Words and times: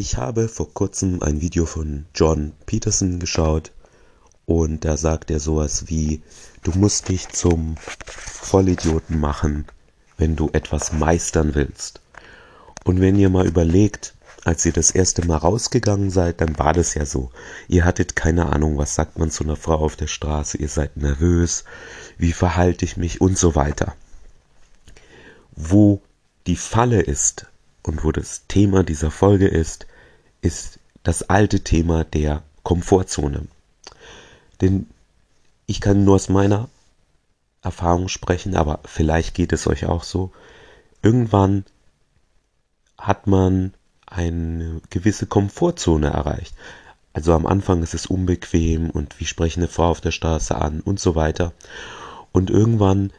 Ich 0.00 0.16
habe 0.16 0.46
vor 0.46 0.72
kurzem 0.72 1.24
ein 1.24 1.40
Video 1.40 1.66
von 1.66 2.06
John 2.14 2.52
Peterson 2.66 3.18
geschaut 3.18 3.72
und 4.46 4.84
da 4.84 4.96
sagt 4.96 5.28
er 5.28 5.40
sowas 5.40 5.88
wie, 5.88 6.22
du 6.62 6.70
musst 6.70 7.08
dich 7.08 7.30
zum 7.30 7.74
Vollidioten 8.06 9.18
machen, 9.18 9.64
wenn 10.16 10.36
du 10.36 10.50
etwas 10.52 10.92
meistern 10.92 11.56
willst. 11.56 12.00
Und 12.84 13.00
wenn 13.00 13.16
ihr 13.16 13.28
mal 13.28 13.48
überlegt, 13.48 14.14
als 14.44 14.64
ihr 14.64 14.72
das 14.72 14.92
erste 14.92 15.26
Mal 15.26 15.38
rausgegangen 15.38 16.10
seid, 16.10 16.40
dann 16.42 16.56
war 16.60 16.74
das 16.74 16.94
ja 16.94 17.04
so. 17.04 17.32
Ihr 17.66 17.84
hattet 17.84 18.14
keine 18.14 18.52
Ahnung, 18.52 18.78
was 18.78 18.94
sagt 18.94 19.18
man 19.18 19.32
zu 19.32 19.42
einer 19.42 19.56
Frau 19.56 19.80
auf 19.80 19.96
der 19.96 20.06
Straße, 20.06 20.58
ihr 20.58 20.68
seid 20.68 20.96
nervös, 20.96 21.64
wie 22.18 22.30
verhalte 22.30 22.84
ich 22.84 22.96
mich 22.96 23.20
und 23.20 23.36
so 23.36 23.56
weiter. 23.56 23.96
Wo 25.56 26.00
die 26.46 26.54
Falle 26.54 27.00
ist 27.00 27.46
und 27.88 28.04
wo 28.04 28.12
das 28.12 28.46
Thema 28.46 28.84
dieser 28.84 29.10
Folge 29.10 29.48
ist, 29.48 29.86
ist 30.40 30.78
das 31.02 31.28
alte 31.28 31.60
Thema 31.60 32.04
der 32.04 32.42
Komfortzone. 32.62 33.48
Denn 34.60 34.86
ich 35.66 35.80
kann 35.80 36.04
nur 36.04 36.16
aus 36.16 36.28
meiner 36.28 36.68
Erfahrung 37.62 38.08
sprechen, 38.08 38.56
aber 38.56 38.80
vielleicht 38.84 39.34
geht 39.34 39.52
es 39.52 39.66
euch 39.66 39.86
auch 39.86 40.04
so. 40.04 40.32
Irgendwann 41.02 41.64
hat 42.96 43.26
man 43.26 43.74
eine 44.06 44.80
gewisse 44.90 45.26
Komfortzone 45.26 46.08
erreicht. 46.08 46.54
Also 47.12 47.32
am 47.32 47.46
Anfang 47.46 47.82
ist 47.82 47.94
es 47.94 48.06
unbequem 48.06 48.90
und 48.90 49.18
wie 49.18 49.26
spreche 49.26 49.60
eine 49.60 49.68
Frau 49.68 49.90
auf 49.90 50.00
der 50.00 50.12
Straße 50.12 50.54
an 50.54 50.80
und 50.80 51.00
so 51.00 51.14
weiter. 51.14 51.52
Und 52.32 52.50
irgendwann 52.50 53.12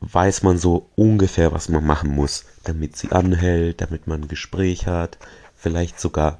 weiß 0.00 0.42
man 0.42 0.58
so 0.58 0.88
ungefähr, 0.96 1.52
was 1.52 1.68
man 1.68 1.84
machen 1.84 2.10
muss, 2.10 2.44
damit 2.64 2.96
sie 2.96 3.12
anhält, 3.12 3.80
damit 3.80 4.06
man 4.06 4.22
ein 4.22 4.28
Gespräch 4.28 4.86
hat, 4.86 5.18
vielleicht 5.56 6.00
sogar, 6.00 6.38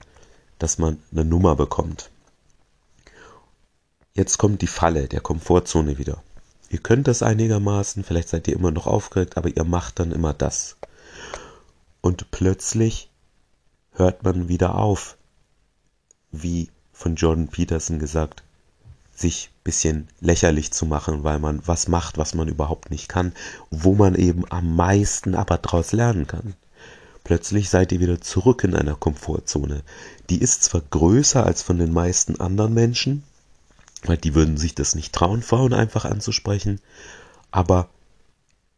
dass 0.58 0.78
man 0.78 0.98
eine 1.12 1.24
Nummer 1.24 1.56
bekommt. 1.56 2.10
Jetzt 4.14 4.38
kommt 4.38 4.62
die 4.62 4.66
Falle 4.66 5.08
der 5.08 5.20
Komfortzone 5.20 5.98
wieder. 5.98 6.22
Ihr 6.70 6.80
könnt 6.80 7.08
das 7.08 7.22
einigermaßen, 7.22 8.04
vielleicht 8.04 8.28
seid 8.28 8.46
ihr 8.48 8.54
immer 8.54 8.70
noch 8.70 8.86
aufgeregt, 8.86 9.36
aber 9.36 9.48
ihr 9.48 9.64
macht 9.64 10.00
dann 10.00 10.12
immer 10.12 10.34
das. 10.34 10.76
Und 12.00 12.30
plötzlich 12.30 13.10
hört 13.92 14.22
man 14.22 14.48
wieder 14.48 14.76
auf, 14.76 15.16
wie 16.30 16.70
von 16.92 17.14
Jordan 17.14 17.48
Peterson 17.48 17.98
gesagt, 17.98 18.42
sich 19.14 19.50
bisschen 19.68 20.08
lächerlich 20.22 20.72
zu 20.72 20.86
machen, 20.86 21.24
weil 21.24 21.38
man 21.38 21.60
was 21.66 21.88
macht, 21.88 22.16
was 22.16 22.32
man 22.32 22.48
überhaupt 22.48 22.90
nicht 22.90 23.06
kann, 23.06 23.34
wo 23.70 23.94
man 23.94 24.14
eben 24.14 24.50
am 24.50 24.74
meisten 24.74 25.34
aber 25.34 25.58
daraus 25.58 25.92
lernen 25.92 26.26
kann. 26.26 26.54
Plötzlich 27.22 27.68
seid 27.68 27.92
ihr 27.92 28.00
wieder 28.00 28.18
zurück 28.18 28.64
in 28.64 28.74
einer 28.74 28.94
Komfortzone. 28.94 29.82
Die 30.30 30.40
ist 30.40 30.64
zwar 30.64 30.80
größer 30.80 31.44
als 31.44 31.60
von 31.60 31.76
den 31.76 31.92
meisten 31.92 32.40
anderen 32.40 32.72
Menschen, 32.72 33.24
weil 34.04 34.16
die 34.16 34.34
würden 34.34 34.56
sich 34.56 34.74
das 34.74 34.94
nicht 34.94 35.12
trauen, 35.12 35.42
Frauen 35.42 35.74
einfach 35.74 36.06
anzusprechen, 36.06 36.80
aber 37.50 37.90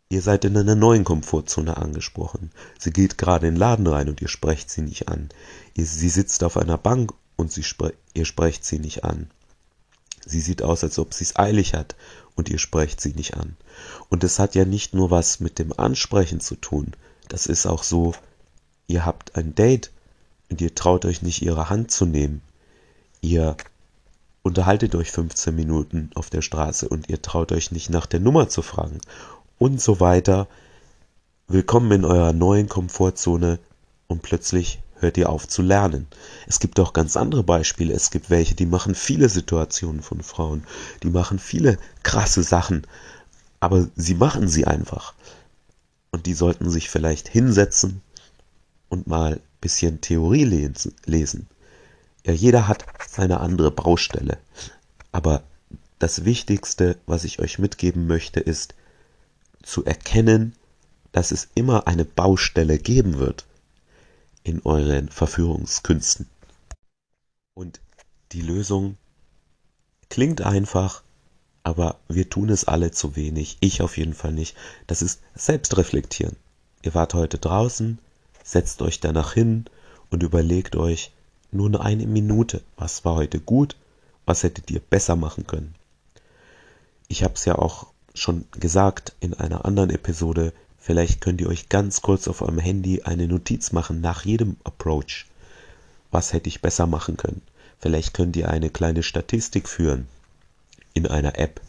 ihr 0.09 0.23
seid 0.23 0.45
in 0.45 0.57
einer 0.57 0.75
neuen 0.75 1.05
Komfortzone 1.05 1.77
angesprochen. 1.77 2.51
Sie 2.81 2.93
geht 2.93 3.17
gerade 3.17 3.47
in 3.47 3.55
den 3.55 3.61
Laden 3.61 3.87
rein 3.87 4.09
und 4.09 4.21
ihr 4.21 4.29
sprecht 4.29 4.71
sie 4.71 4.83
nicht 4.83 5.09
an. 5.09 5.29
sie 5.77 6.09
sitzt 6.09 6.43
auf 6.43 6.57
einer 6.57 6.79
Bank 6.79 7.13
und 7.37 7.53
spre 7.65 7.93
ihr 8.13 8.25
sprecht 8.25 8.65
sie 8.65 8.81
nicht 8.81 9.05
an. 9.05 9.31
Sie 10.25 10.41
sieht 10.41 10.63
aus, 10.63 10.85
als 10.85 10.99
ob 10.99 11.15
sie 11.15 11.25
es 11.25 11.37
eilig 11.37 11.75
hat 11.75 11.97
und 12.35 12.49
ihr 12.49 12.59
sprecht 12.59 13.01
sie 13.01 13.13
nicht 13.15 13.37
an. 13.37 13.57
Und 14.09 14.25
es 14.25 14.39
hat 14.39 14.55
ja 14.55 14.65
nicht 14.65 14.95
nur 14.95 15.11
was 15.11 15.41
mit 15.41 15.59
dem 15.59 15.73
Ansprechen 15.79 16.41
zu 16.41 16.57
tun. 16.57 16.93
Das 17.29 17.47
ist 17.47 17.67
auch 17.67 17.83
so, 17.83 18.13
ihr 18.87 19.05
habt 19.05 19.37
ein 19.37 19.55
Date 19.55 19.91
und 20.51 20.61
ihr 20.61 20.75
traut 20.75 21.05
euch 21.05 21.23
nicht 21.23 21.43
ihre 21.43 21.71
Hand 21.71 21.91
zu 21.91 22.07
nehmen. 22.07 22.43
Ihr 23.21 23.57
unterhaltet 24.43 24.95
euch 24.95 25.11
15 25.11 25.55
Minuten 25.55 26.11
auf 26.15 26.31
der 26.31 26.43
Straße 26.43 26.89
und 26.89 27.09
ihr 27.09 27.23
traut 27.23 27.53
euch 27.53 27.73
nicht 27.73 27.91
nach 27.91 28.07
der 28.07 28.21
Nummer 28.21 28.49
zu 28.49 28.63
fragen 28.63 29.01
und 29.59 29.81
so 29.81 30.01
weiter. 30.01 30.49
Willkommen 31.47 31.93
in 31.93 32.05
eurer 32.05 32.33
neuen 32.33 32.69
Komfortzone 32.69 33.59
und 34.07 34.23
plötzlich 34.23 34.81
hört 35.01 35.17
ihr 35.17 35.29
auf 35.29 35.49
zu 35.49 35.63
lernen. 35.63 36.07
Es 36.47 36.61
gibt 36.61 36.79
auch 36.79 36.93
ganz 36.93 37.17
andere 37.17 37.43
Beispiele. 37.43 37.95
Es 37.95 38.11
gibt 38.11 38.31
welche, 38.31 38.55
die 38.55 38.67
machen 38.67 38.95
viele 38.95 39.29
Situationen 39.29 40.03
von 40.03 40.23
Frauen, 40.23 40.65
die 41.03 41.11
machen 41.11 41.39
viele 41.39 41.79
krasse 42.03 42.43
Sachen, 42.43 42.87
aber 43.61 43.89
sie 43.97 44.15
machen 44.15 44.49
sie 44.49 44.67
einfach. 44.67 45.15
Und 46.11 46.27
die 46.27 46.35
sollten 46.35 46.71
sich 46.71 46.91
vielleicht 46.91 47.29
hinsetzen 47.29 48.03
und 48.89 49.07
mal 49.07 49.35
ein 49.35 49.41
bisschen 49.61 50.01
Theorie 50.01 50.45
lesen. 50.45 51.47
Ja, 52.27 52.33
jeder 52.33 52.69
hat 52.69 52.85
seine 53.09 53.41
andere 53.41 53.71
Baustelle. 53.71 54.39
Aber 55.13 55.43
das 55.99 56.25
Wichtigste, 56.25 56.97
was 57.07 57.25
ich 57.25 57.41
euch 57.41 57.59
mitgeben 57.59 58.07
möchte, 58.07 58.41
ist 58.41 58.75
zu 59.63 59.85
erkennen, 59.85 60.55
dass 61.13 61.31
es 61.31 61.49
immer 61.55 61.87
eine 61.87 62.05
Baustelle 62.05 62.79
geben 62.79 63.19
wird 63.19 63.47
in 64.43 64.63
euren 64.63 65.09
Verführungskünsten. 65.09 66.27
Und 67.55 67.81
die 68.33 68.43
Lösung 68.43 68.97
klingt 70.09 70.41
einfach, 70.41 71.03
aber 71.63 71.99
wir 72.09 72.29
tun 72.31 72.49
es 72.49 72.65
alle 72.65 72.91
zu 72.91 73.17
wenig. 73.17 73.59
Ich 73.61 73.83
auf 73.83 73.97
jeden 73.97 74.15
Fall 74.15 74.33
nicht. 74.33 74.57
Das 74.87 75.03
ist 75.03 75.21
Selbstreflektieren. 75.35 76.37
Ihr 76.83 76.95
wart 76.95 77.15
heute 77.15 77.39
draußen, 77.39 77.99
setzt 78.43 78.81
euch 78.83 79.01
danach 79.01 79.35
hin 79.35 79.67
und 80.11 80.23
überlegt 80.23 80.77
euch 80.77 81.13
nur 81.53 81.81
eine 81.81 82.07
Minute, 82.07 82.63
was 82.77 83.05
war 83.05 83.17
heute 83.17 83.41
gut, 83.41 83.77
was 84.25 84.43
hättet 84.43 84.71
ihr 84.71 84.81
besser 84.81 85.17
machen 85.17 85.47
können. 85.47 85.75
Ich 87.09 87.23
habe 87.25 87.35
es 87.35 87.45
ja 87.45 87.57
auch 87.57 87.89
schon 88.15 88.47
gesagt 88.53 89.15
in 89.21 89.35
einer 89.35 89.65
anderen 89.65 89.91
Episode, 89.91 90.53
Vielleicht 90.81 91.21
könnt 91.21 91.41
ihr 91.43 91.49
euch 91.49 91.69
ganz 91.69 92.01
kurz 92.01 92.27
auf 92.27 92.41
eurem 92.41 92.59
Handy 92.59 93.03
eine 93.03 93.29
Notiz 93.29 93.71
machen 93.73 94.01
nach 94.01 94.25
jedem 94.25 94.57
Approach. 94.65 95.27
Was 96.11 96.33
hätte 96.33 96.49
ich 96.49 96.63
besser 96.63 96.87
machen 96.87 97.19
können? 97.19 97.43
Vielleicht 97.79 98.15
könnt 98.15 98.35
ihr 98.37 98.51
eine 98.51 98.71
kleine 98.71 99.03
Statistik 99.03 99.69
führen 99.69 100.09
in 100.95 101.07
einer 101.07 101.39
App, 101.39 101.61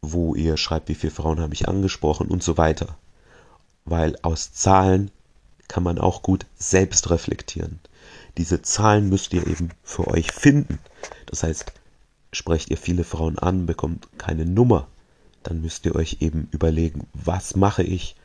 wo 0.00 0.34
ihr 0.34 0.56
schreibt, 0.56 0.88
wie 0.88 0.94
viele 0.94 1.12
Frauen 1.12 1.40
habe 1.40 1.54
ich 1.54 1.68
angesprochen 1.68 2.28
und 2.28 2.42
so 2.42 2.56
weiter. 2.56 2.96
Weil 3.84 4.16
aus 4.22 4.52
Zahlen 4.52 5.10
kann 5.66 5.82
man 5.82 5.98
auch 5.98 6.22
gut 6.22 6.46
selbst 6.56 7.10
reflektieren. 7.10 7.80
Diese 8.38 8.62
Zahlen 8.62 9.08
müsst 9.08 9.32
ihr 9.32 9.46
eben 9.46 9.70
für 9.82 10.06
euch 10.08 10.30
finden. 10.32 10.78
Das 11.26 11.42
heißt, 11.42 11.72
sprecht 12.32 12.70
ihr 12.70 12.78
viele 12.78 13.04
Frauen 13.04 13.38
an, 13.38 13.66
bekommt 13.66 14.08
keine 14.18 14.46
Nummer, 14.46 14.86
dann 15.42 15.60
müsst 15.60 15.86
ihr 15.86 15.94
euch 15.94 16.18
eben 16.20 16.48
überlegen, 16.50 17.06
was 17.12 17.56
mache 17.56 17.82
ich, 17.82 18.16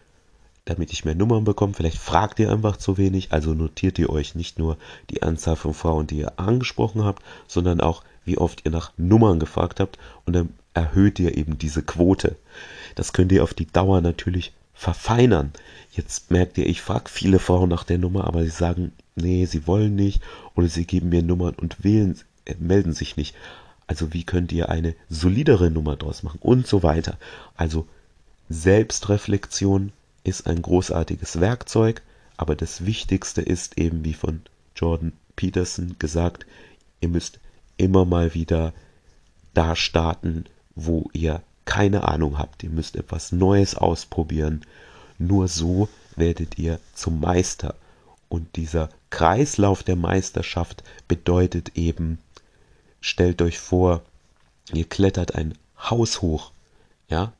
damit 0.65 0.91
ich 0.91 1.05
mehr 1.05 1.15
Nummern 1.15 1.43
bekomme. 1.43 1.73
Vielleicht 1.73 1.97
fragt 1.97 2.39
ihr 2.39 2.51
einfach 2.51 2.77
zu 2.77 2.97
wenig, 2.97 3.31
also 3.31 3.53
notiert 3.53 3.99
ihr 3.99 4.09
euch 4.09 4.35
nicht 4.35 4.59
nur 4.59 4.77
die 5.09 5.23
Anzahl 5.23 5.55
von 5.55 5.73
Frauen, 5.73 6.07
die 6.07 6.19
ihr 6.19 6.39
angesprochen 6.39 7.03
habt, 7.03 7.23
sondern 7.47 7.81
auch, 7.81 8.03
wie 8.25 8.37
oft 8.37 8.65
ihr 8.65 8.71
nach 8.71 8.91
Nummern 8.97 9.39
gefragt 9.39 9.79
habt 9.79 9.97
und 10.25 10.33
dann 10.33 10.49
erhöht 10.73 11.19
ihr 11.19 11.37
eben 11.37 11.57
diese 11.57 11.81
Quote. 11.81 12.35
Das 12.95 13.13
könnt 13.13 13.31
ihr 13.31 13.43
auf 13.43 13.53
die 13.53 13.65
Dauer 13.65 14.01
natürlich 14.01 14.53
verfeinern. 14.73 15.53
Jetzt 15.91 16.29
merkt 16.29 16.57
ihr, 16.57 16.67
ich 16.67 16.81
frage 16.81 17.09
viele 17.09 17.39
Frauen 17.39 17.69
nach 17.69 17.83
der 17.83 17.97
Nummer, 17.97 18.25
aber 18.25 18.43
sie 18.43 18.49
sagen, 18.49 18.91
nee, 19.15 19.45
sie 19.45 19.65
wollen 19.65 19.95
nicht 19.95 20.21
oder 20.55 20.67
sie 20.67 20.85
geben 20.85 21.09
mir 21.09 21.23
Nummern 21.23 21.55
und 21.55 21.83
wählen, 21.83 22.19
äh, 22.45 22.55
melden 22.59 22.93
sich 22.93 23.17
nicht. 23.17 23.35
Also 23.87 24.13
wie 24.13 24.23
könnt 24.23 24.51
ihr 24.51 24.69
eine 24.69 24.95
solidere 25.09 25.71
Nummer 25.71 25.95
draus 25.95 26.23
machen 26.23 26.39
und 26.41 26.67
so 26.67 26.83
weiter. 26.83 27.17
Also 27.55 27.87
Selbstreflexion 28.49 29.93
ist 30.23 30.47
ein 30.47 30.61
großartiges 30.61 31.39
Werkzeug, 31.39 32.01
aber 32.35 32.55
das 32.55 32.85
Wichtigste 32.85 33.41
ist 33.41 33.77
eben, 33.77 34.03
wie 34.03 34.13
von 34.13 34.41
Jordan 34.75 35.13
Peterson 35.35 35.95
gesagt, 35.99 36.45
ihr 36.99 37.09
müsst 37.09 37.39
immer 37.77 38.05
mal 38.05 38.33
wieder 38.33 38.73
da 39.53 39.75
starten, 39.75 40.45
wo 40.75 41.09
ihr 41.13 41.41
keine 41.65 42.07
Ahnung 42.07 42.37
habt. 42.37 42.63
Ihr 42.63 42.69
müsst 42.69 42.95
etwas 42.95 43.31
Neues 43.31 43.75
ausprobieren. 43.75 44.65
Nur 45.17 45.47
so 45.47 45.89
werdet 46.15 46.57
ihr 46.57 46.79
zum 46.93 47.19
Meister. 47.19 47.75
Und 48.29 48.55
dieser 48.55 48.89
Kreislauf 49.09 49.83
der 49.83 49.95
Meisterschaft 49.95 50.83
bedeutet 51.07 51.77
eben, 51.77 52.19
stellt 53.01 53.41
euch 53.41 53.59
vor, 53.59 54.01
ihr 54.73 54.85
klettert 54.85 55.35
ein 55.35 55.57
Haus 55.77 56.21
hoch, 56.21 56.51
ja, 57.09 57.33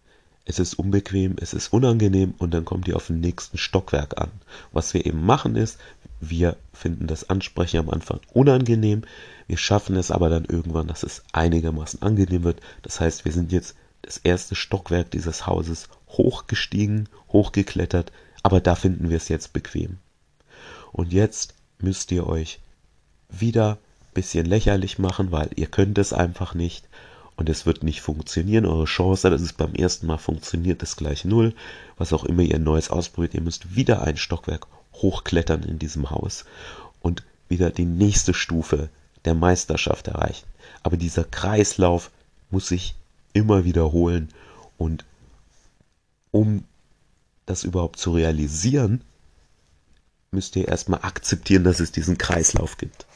es 0.46 0.60
ist 0.60 0.76
unbequem, 0.76 1.36
es 1.42 1.54
ist 1.54 1.74
unangenehm 1.74 2.34
und 2.38 2.54
dann 2.54 2.64
kommt 2.64 2.88
ihr 2.88 2.96
auf 2.96 3.08
den 3.08 3.20
nächsten 3.20 3.58
Stockwerk 3.58 4.18
an. 4.18 4.32
Was 4.72 4.94
wir 4.94 5.06
eben 5.06 5.26
machen 5.26 5.58
ist, 5.58 5.78
wir 6.22 6.56
finden 6.72 7.08
das 7.08 7.30
Ansprechen 7.30 7.80
am 7.80 7.90
Anfang 7.90 8.22
unangenehm, 8.34 9.04
wir 9.48 9.58
schaffen 9.58 9.98
es 9.98 10.10
aber 10.10 10.30
dann 10.30 10.46
irgendwann, 10.46 10.88
dass 10.88 11.04
es 11.04 11.24
einigermaßen 11.34 12.02
angenehm 12.02 12.44
wird. 12.44 12.62
Das 12.82 13.00
heißt, 13.02 13.26
wir 13.26 13.34
sind 13.34 13.52
jetzt 13.52 13.76
das 14.02 14.18
erste 14.18 14.56
Stockwerk 14.56 15.12
dieses 15.12 15.48
Hauses 15.48 15.90
hochgestiegen, 16.08 17.10
hochgeklettert, 17.30 18.14
aber 18.42 18.62
da 18.62 18.76
finden 18.76 19.10
wir 19.10 19.18
es 19.18 19.28
jetzt 19.28 19.52
bequem. 19.52 19.98
Und 20.94 21.12
jetzt 21.12 21.56
müsst 21.80 22.12
ihr 22.12 22.26
euch 22.26 22.60
wieder 23.30 23.78
bisschen 24.18 24.48
lächerlich 24.48 24.98
machen, 24.98 25.32
weil 25.32 25.52
ihr 25.56 25.68
könnt 25.68 26.00
es 26.00 26.12
einfach 26.12 26.56
nicht 26.56 26.90
und 27.36 27.50
es 27.50 27.68
wird 27.68 27.84
nicht 27.84 28.02
funktionieren. 28.02 28.66
Eure 28.66 28.86
Chance, 28.86 29.30
dass 29.30 29.42
es 29.42 29.54
beim 29.54 29.76
ersten 29.76 30.08
Mal 30.08 30.18
funktioniert, 30.18 30.82
ist 30.82 30.98
gleich 30.98 31.24
null. 31.24 31.54
Was 31.98 32.14
auch 32.14 32.24
immer 32.24 32.42
ihr 32.42 32.58
Neues 32.58 32.90
ausprobiert, 32.90 33.36
ihr 33.36 33.42
müsst 33.42 33.76
wieder 33.76 34.02
ein 34.02 34.18
Stockwerk 34.18 34.66
hochklettern 34.94 35.62
in 35.62 35.78
diesem 35.78 36.10
Haus 36.10 36.46
und 37.00 37.24
wieder 37.48 37.70
die 37.70 37.86
nächste 37.86 38.34
Stufe 38.34 38.90
der 39.24 39.36
Meisterschaft 39.36 40.08
erreichen. 40.08 40.48
Aber 40.82 40.98
dieser 40.98 41.24
Kreislauf 41.24 42.10
muss 42.50 42.70
sich 42.70 42.96
immer 43.34 43.66
wiederholen 43.66 44.30
und 44.80 45.06
um 46.32 46.64
das 47.46 47.64
überhaupt 47.64 48.00
zu 48.00 48.12
realisieren, 48.14 49.02
müsst 50.32 50.56
ihr 50.56 50.68
erstmal 50.68 51.02
akzeptieren, 51.04 51.64
dass 51.64 51.80
es 51.80 51.92
diesen 51.92 52.18
Kreislauf 52.18 52.78
gibt. 52.78 53.07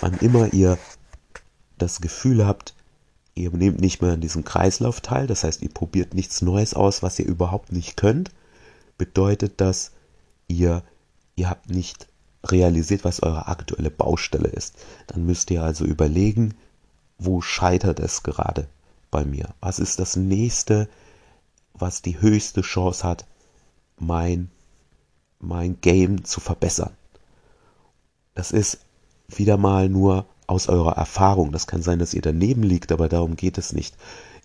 Wann 0.00 0.14
immer 0.18 0.52
ihr 0.52 0.78
das 1.76 2.00
Gefühl 2.00 2.46
habt, 2.46 2.74
ihr 3.34 3.50
nehmt 3.50 3.80
nicht 3.80 4.02
mehr 4.02 4.12
an 4.12 4.20
diesem 4.20 4.44
Kreislauf 4.44 5.00
teil, 5.00 5.26
das 5.26 5.44
heißt, 5.44 5.62
ihr 5.62 5.70
probiert 5.70 6.14
nichts 6.14 6.42
Neues 6.42 6.74
aus, 6.74 7.02
was 7.02 7.18
ihr 7.18 7.26
überhaupt 7.26 7.72
nicht 7.72 7.96
könnt, 7.96 8.30
bedeutet 8.96 9.60
das, 9.60 9.92
ihr, 10.48 10.82
ihr 11.36 11.48
habt 11.50 11.70
nicht 11.70 12.08
realisiert, 12.44 13.04
was 13.04 13.22
eure 13.22 13.48
aktuelle 13.48 13.90
Baustelle 13.90 14.48
ist. 14.48 14.76
Dann 15.08 15.26
müsst 15.26 15.50
ihr 15.50 15.62
also 15.62 15.84
überlegen, 15.84 16.54
wo 17.18 17.40
scheitert 17.40 18.00
es 18.00 18.22
gerade 18.22 18.68
bei 19.10 19.24
mir? 19.24 19.54
Was 19.60 19.78
ist 19.78 19.98
das 19.98 20.16
nächste, 20.16 20.88
was 21.74 22.02
die 22.02 22.20
höchste 22.20 22.62
Chance 22.62 23.04
hat, 23.04 23.26
mein, 23.98 24.50
mein 25.40 25.80
Game 25.80 26.24
zu 26.24 26.40
verbessern? 26.40 26.92
Das 28.34 28.52
ist 28.52 28.78
wieder 29.28 29.56
mal 29.56 29.88
nur 29.88 30.26
aus 30.46 30.68
eurer 30.68 30.96
Erfahrung. 30.96 31.52
Das 31.52 31.66
kann 31.66 31.82
sein, 31.82 31.98
dass 31.98 32.14
ihr 32.14 32.22
daneben 32.22 32.62
liegt, 32.62 32.90
aber 32.92 33.08
darum 33.08 33.36
geht 33.36 33.58
es 33.58 33.72
nicht. 33.72 33.94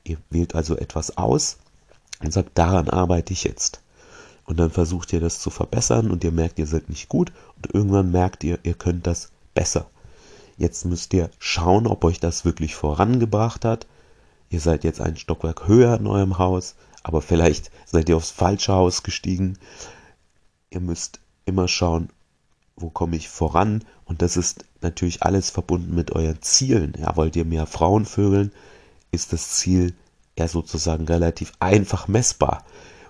Ihr 0.04 0.18
wählt 0.30 0.56
also 0.56 0.78
etwas 0.78 1.18
aus 1.18 1.58
und 2.22 2.34
sagt, 2.34 2.58
daran 2.58 2.90
arbeite 2.90 3.34
ich 3.34 3.44
jetzt. 3.44 3.82
Und 4.46 4.60
dann 4.60 4.72
versucht 4.72 5.14
ihr 5.14 5.22
das 5.22 5.40
zu 5.40 5.50
verbessern 5.50 6.12
und 6.12 6.24
ihr 6.24 6.32
merkt, 6.32 6.60
ihr 6.60 6.68
seid 6.68 6.90
nicht 6.90 7.08
gut 7.08 7.32
und 7.56 7.74
irgendwann 7.74 8.12
merkt 8.12 8.44
ihr, 8.44 8.60
ihr 8.64 8.74
könnt 8.74 9.08
das 9.08 9.30
besser. 9.54 9.86
Jetzt 10.58 10.86
müsst 10.86 11.14
ihr 11.14 11.30
schauen, 11.40 11.88
ob 11.88 12.04
euch 12.04 12.20
das 12.20 12.44
wirklich 12.44 12.76
vorangebracht 12.76 13.64
hat. 13.64 13.88
Ihr 14.50 14.60
seid 14.60 14.84
jetzt 14.84 15.02
ein 15.02 15.16
Stockwerk 15.16 15.68
höher 15.68 15.98
in 15.98 16.08
eurem 16.08 16.38
Haus, 16.38 16.76
aber 17.02 17.22
vielleicht 17.22 17.72
seid 17.86 18.10
ihr 18.10 18.18
aufs 18.18 18.32
falsche 18.32 18.74
Haus 18.74 19.04
gestiegen. 19.04 19.58
Ihr 20.70 20.82
müsst 20.82 21.22
immer 21.46 21.68
schauen, 21.68 22.10
wo 22.76 22.90
komme 22.90 23.16
ich 23.16 23.30
voran? 23.30 23.84
Und 24.06 24.22
das 24.22 24.38
ist 24.38 24.66
natürlich 24.84 25.24
alles 25.24 25.50
verbunden 25.50 25.96
mit 25.96 26.12
euren 26.12 26.42
Zielen. 26.42 26.94
Ja, 27.00 27.16
wollt 27.16 27.36
ihr 27.36 27.46
mehr 27.46 27.66
Frauen 27.66 28.06
vögeln, 28.06 28.52
ist 29.12 29.34
das 29.34 29.50
Ziel 29.52 29.94
ja 30.38 30.48
sozusagen 30.48 31.06
relativ 31.06 31.54
einfach 31.60 32.08
messbar. 32.08 32.66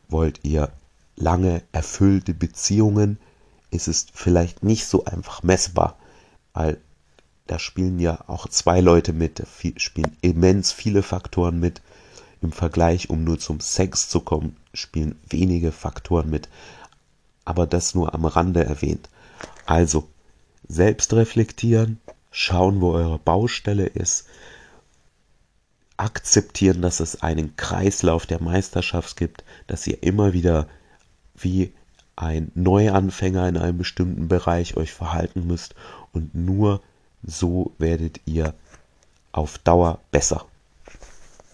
Wollt 0.10 0.40
ihr 0.44 0.72
lange 1.16 1.62
erfüllte 1.72 2.34
Beziehungen, 2.34 3.18
ist 3.72 3.88
es 3.88 4.08
vielleicht 4.14 4.64
nicht 4.64 4.86
so 4.86 5.06
einfach 5.06 5.44
messbar, 5.44 5.98
weil 6.54 6.80
da 7.48 7.60
spielen 7.60 8.00
ja 8.00 8.24
auch 8.28 8.48
zwei 8.48 8.80
Leute 8.80 9.14
mit, 9.14 9.40
da 9.40 9.46
spielen 9.78 10.18
immens 10.22 10.72
viele 10.72 11.04
Faktoren 11.04 11.60
mit. 11.60 11.82
Im 12.42 12.52
Vergleich, 12.52 13.10
um 13.10 13.24
nur 13.24 13.40
zum 13.40 13.62
Sex 13.62 14.10
zu 14.10 14.20
kommen, 14.20 14.58
spielen 14.74 15.18
wenige 15.30 15.72
Faktoren 15.72 16.30
mit. 16.30 16.50
Aber 17.46 17.66
das 17.68 17.96
nur 17.96 18.14
am 18.14 18.26
Rande 18.26 18.66
erwähnt. 18.66 19.10
Also, 19.66 20.10
selbst 20.68 21.14
reflektieren, 21.14 22.00
schauen, 22.32 22.82
wo 22.82 22.92
eure 22.92 23.20
Baustelle 23.20 23.86
ist, 23.86 24.28
akzeptieren, 25.98 26.82
dass 26.82 27.00
es 27.00 27.22
einen 27.22 27.56
Kreislauf 27.56 28.26
der 28.26 28.42
Meisterschaft 28.42 29.16
gibt, 29.18 29.44
dass 29.68 29.86
ihr 29.88 30.02
immer 30.02 30.34
wieder 30.34 30.68
wie 31.36 31.74
ein 32.16 32.52
Neuanfänger 32.56 33.48
in 33.48 33.58
einem 33.58 33.78
bestimmten 33.78 34.28
Bereich 34.28 34.78
euch 34.78 34.92
verhalten 34.92 35.48
müsst 35.48 35.76
und 36.12 36.36
nur 36.36 36.82
so 37.24 37.74
werdet 37.78 38.22
ihr 38.26 38.54
auf 39.32 39.58
Dauer 39.60 40.00
besser. 40.12 40.46